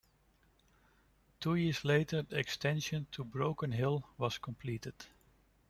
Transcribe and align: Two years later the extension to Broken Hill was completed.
Two 1.39 1.53
years 1.53 1.85
later 1.85 2.23
the 2.23 2.39
extension 2.39 3.05
to 3.11 3.23
Broken 3.23 3.71
Hill 3.71 4.03
was 4.17 4.39
completed. 4.39 4.95